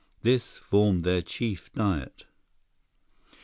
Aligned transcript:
This 0.23 0.57
formed 0.57 1.03
their 1.03 1.21
chief 1.21 1.71
diet. 1.73 2.25